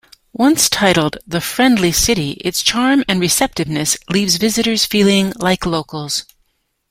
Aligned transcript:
Once 0.33 0.67
titled 0.67 1.19
"The 1.27 1.39
Friendly 1.39 1.91
City", 1.91 2.31
its 2.43 2.63
charm 2.63 3.03
and 3.07 3.19
receptiveness 3.19 3.99
leaves 4.09 4.37
visitors 4.37 4.83
feeling 4.83 5.31
like 5.37 5.63
locals. 5.63 6.25